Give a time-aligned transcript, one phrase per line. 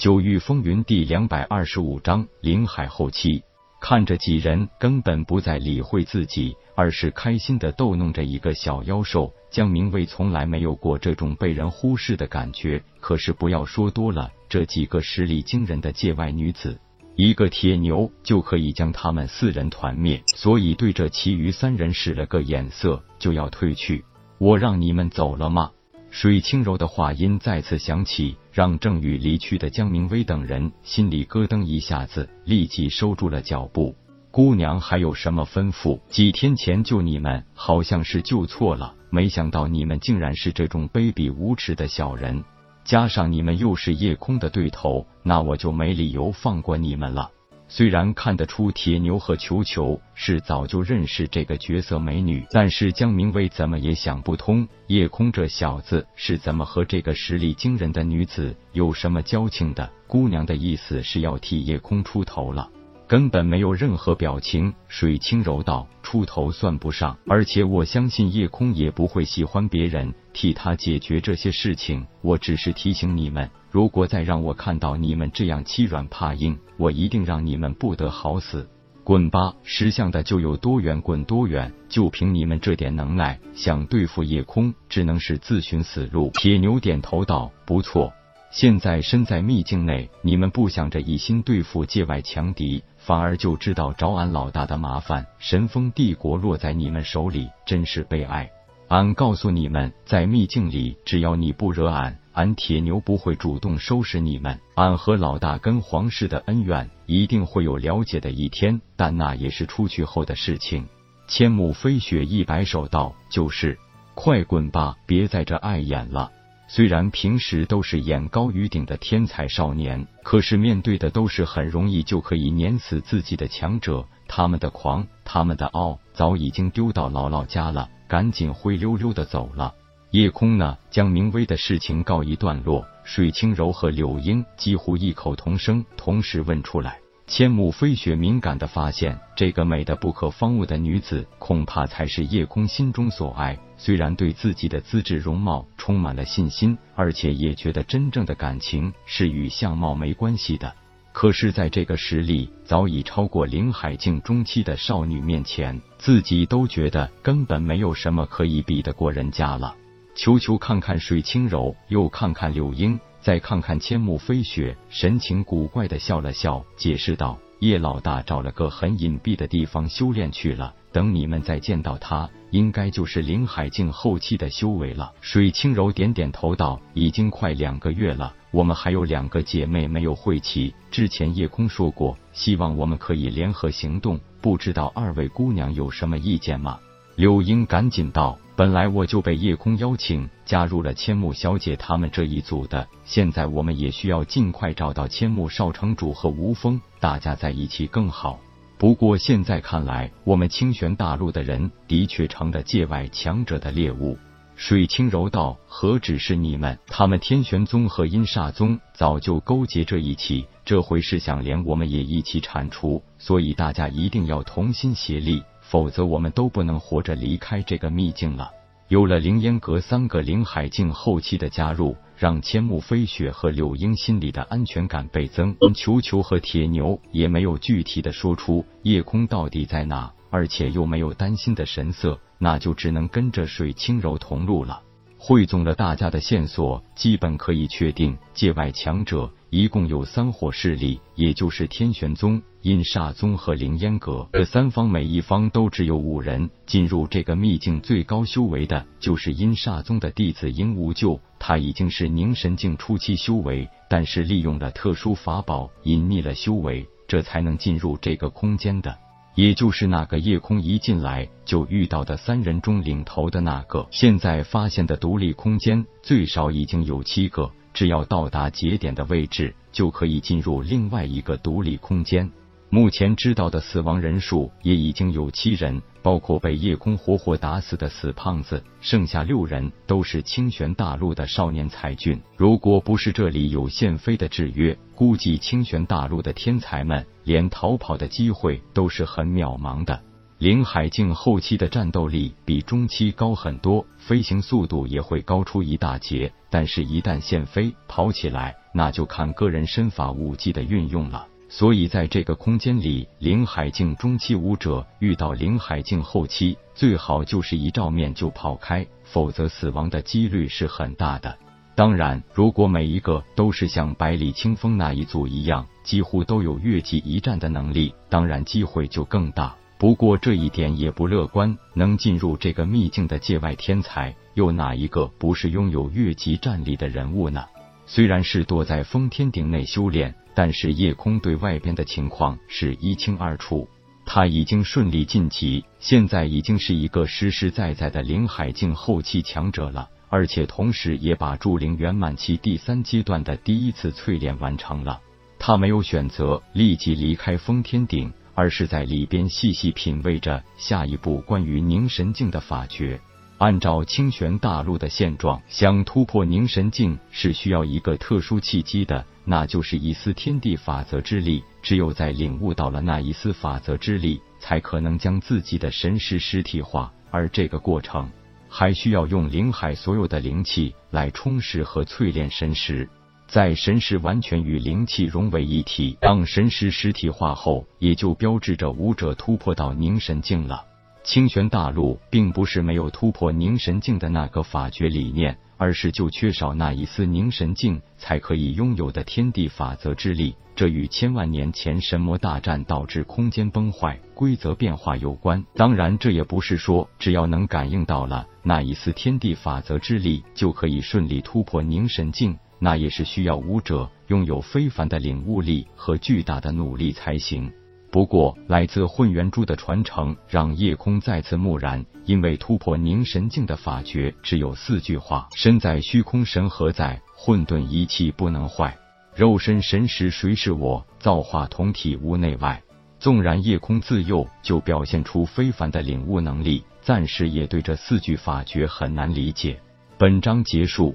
[0.00, 3.42] 九域风云第两百二十五章临海后期。
[3.82, 9.30] 看着几人根本不再理会自己，而是开心的逗弄着一个小妖兽。
[9.50, 12.82] 江明威从来没有过这种被人忽视的感觉。
[12.98, 16.80] 可是不要说多了，这几个实力惊人的界外女子，
[17.14, 20.22] 一个铁牛就可以将他们四人团灭。
[20.28, 24.02] 所以对着其余三人使了个眼色，就要退去。
[24.38, 25.72] 我让你们走了吗？
[26.08, 33.94] 水清柔的话音再次响起，让正欲离去的江明威等人心里咯噔一下子，立即收住了脚步。
[34.30, 36.00] 姑娘还有什么吩咐？
[36.08, 42.44] 几天前救你们，好像是救错了，没想到你们竟然是这种卑鄙无耻的小人，
[42.84, 47.30] 加上你们又是夜空的对头，那我就没理由放过你们了。
[47.72, 59.88] 虽然看得出铁牛和球球是早就认识这个绝色美女，但是江明威怎么也想不通，叶空这小子是怎么和这个实力惊人的女子有什么交情的。
[60.08, 62.68] 姑娘的意思是要替叶空出头了。
[63.10, 72.06] 根本没有任何表情，水清柔道：“出头算不上，而且我相信夜空也不会喜欢别人替他解决这些事情。
[72.22, 78.70] 我只是提醒你们，如果再让我看到你们这样欺软怕硬，我一定让你们不得好死。
[79.02, 81.72] 滚吧，识相的就有多远滚多远。
[81.88, 88.12] 就凭你们这点能耐，想对付夜空，只能是自寻死路。”铁牛点头道：“不错。
[88.50, 98.50] 现在身在秘境内，你们不想着一心对付界外强敌。”反而就知道找俺老大的麻烦，神风帝国落在你们手里，真是悲哀。
[98.88, 104.60] 俺告诉你们，在秘境里，只要你不惹俺，俺铁牛不会主动收拾你们。
[104.74, 110.86] 俺和老大跟皇室的恩怨，一定会有了解的一天，但那也是出去后的事情。
[111.26, 113.78] 千木飞雪一摆手道：“就是，
[114.14, 116.30] 快滚吧，别在这碍眼了。”
[116.72, 129.74] 虽然平时都是眼高于顶的天才少年，可是面对的都是很容易就可以碾死自己的强者，他们的狂，他们的傲，早已经丢到姥姥家了，赶紧灰溜溜的走了。
[130.12, 130.78] 夜空呢？
[130.92, 137.00] 将明威的事情告一段落，水清柔和柳英几乎异口同声，同时问出来。
[137.30, 143.56] 千木飞雪敏感的发现，这个美的不可方物的女子，恐怕才是夜空心中所爱。
[143.76, 150.74] 虽然对自己的资质容貌充满了信心，而且也觉得真正的感情是与相貌没关系的，
[151.12, 159.76] 可是，在这个实力早已超过林海境中期的少女面前，自己都觉得根本没有什么可以比得过人家了。
[160.16, 162.98] 求求看看水清柔，又看看柳英。
[163.20, 180.74] 再看看千木飞雪，神情古怪的笑了笑，解释道：“叶老大找了个很隐蔽的地方修炼去了，等你们再见到他，应该就是林海境后期的修为了。”水清柔点点头道：“已经快两个月了，我们还有两个姐妹没有会齐。
[180.90, 186.78] 之前夜空说过，希望我们可以联合行动，不知道二位姑娘有什么意见吗？”
[187.20, 188.38] 柳英赶紧道。
[188.56, 198.40] 本来我就被夜空邀请加入了千木小姐他们这一组的，现在我们也需要尽快找到千木少城主和吴峰，大家在一起更好。
[198.78, 204.16] 不过现在看来，我们清玄大陆的人的确成了界外强者的猎物。
[204.56, 218.50] 水清柔道：“何止是你们，他们天玄宗和阴煞宗早就勾结这一起，这回是想连我们也一起铲除，所以大家一定要同心协力。”否则，我们都不能活着离开这个秘境了。
[218.88, 225.54] 有了凌烟阁三个灵海境后期的加入，让千木飞雪和柳英心里的安全感倍增。
[225.72, 234.82] 球球和铁牛也没有具体的说出夜空到底在哪，而且又没有担心的神色，那就只能跟着水清柔同路了。
[235.22, 242.40] 汇总了大家的线索，基本可以确定，界外强者一共有三伙势力，也就是天玄宗。
[242.62, 247.82] 阴煞宗和凌烟阁这三方，每一方都只有五人进入这个秘境。
[247.82, 258.96] 最高修为的就是阴煞宗的弟子阴无咎，他已经是凝神境初期修为，但是利用了特殊法宝隐匿了修为，这才能进入这个空间的。
[259.34, 263.86] 也就是那个夜空一进来就遇到的三人中领头的那个。
[263.90, 272.30] 现在发现的独立空间最少已经有七个，只要到达节点的位置，就可以进入另外一个独立空间。
[272.72, 282.22] 目前知道的死亡人数也已经有七人，包括被夜空活活打死的死胖子，剩下六人都是清玄大陆的少年才俊。
[282.36, 290.00] 如果不是这里有宪飞的制约，估计清玄大陆的天才们连逃跑的机会都是很渺茫的。
[290.38, 296.32] 灵海境后期的战斗力比中期高很多，飞行速度也会高出一大截。
[296.48, 301.26] 但是，一旦现飞跑起来，那就看个人身法武技的运用了。
[301.52, 311.36] 所以，在这个空间里，灵海境中期武者遇到灵海境后期，最好就是一照面就跑开，否则死亡的几率是很大的。
[311.74, 319.56] 当然，如果每一个都是像百里清风那一组一样，几乎都有越级一战的能力，当然机会就更大。
[319.76, 327.44] 不过这一点也不乐观，能进入这个秘境的界外天才，又哪一个不是拥有越级战力的人物呢？
[327.86, 333.68] 虽然是躲在封天顶内修炼，但是夜空对外边的情况是一清二楚。
[334.06, 344.98] 他已经顺利晋级，现在已经是一个实实在在的灵海境后期强者了，而且同时也把筑灵圆满期第三阶段的第一次淬炼完成了。
[345.38, 348.10] 他没有选择立即离开封天顶。
[348.32, 352.98] 而是在里边细细品味着下一步关于凝神境的法诀。
[353.40, 361.42] 按照清玄大陆的现状，想突破凝神境是需要一个特殊契机的，那就是一丝天地法则之力。
[361.62, 366.92] 只有在领悟到了那一丝法则之力，才可能将自己的神识实体化。
[367.10, 368.10] 而这个过程，
[368.46, 372.86] 还需要用灵海所有的灵气来充实和淬炼神识。
[373.26, 380.66] 在神识完全与灵气融为一体，当神识实体化后，也就标志着武者突破到凝神境了。
[381.02, 390.34] 清玄大陆并不是没有突破凝神境的那个法诀理念，而是就缺少那一丝凝神境才可以拥有的天地法则之力。
[390.54, 395.42] 这与千万年前神魔大战导致空间崩坏、规则变化有关。
[395.54, 402.36] 当然，这也不是说只要能感应到了那一丝天地法则之力，就可以顺利突破凝神境。
[402.58, 407.50] 那也是需要武者拥有非凡的领悟力和巨大的努力才行。
[407.90, 417.00] 不过，来自混元珠的传承让夜空再次木然，因为突破凝神境的法诀只有四句话：身在虚空，神何在？
[417.16, 418.78] 混沌一气不能坏，
[419.14, 420.86] 肉身神识谁是我？
[421.00, 422.62] 造化同体无内外。
[423.00, 429.60] 纵然夜空自幼就表现出非凡的领悟能力，暂时也对这四句法诀很难理解。
[429.98, 430.94] 本章结束。